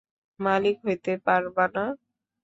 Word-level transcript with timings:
মালিক 0.39 0.75
হইতে 0.85 1.13
পারবা 1.25 1.65
না! 1.75 1.85